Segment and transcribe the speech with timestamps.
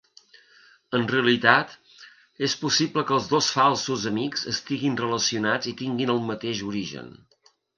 [0.99, 1.75] En realitat,
[2.47, 7.15] és possible que els dos "falsos amics" estiguin relacionats i tinguin el mateix origen.